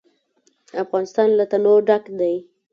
افغانستان 0.83 1.27
له 1.37 1.45
تنوع 1.51 1.77
ډک 1.87 2.03
دی. 2.19 2.35